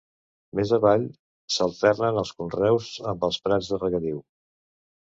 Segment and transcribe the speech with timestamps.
[0.59, 1.05] Més avall
[1.57, 4.29] s'alternen els conreus amb els prats de regadiu.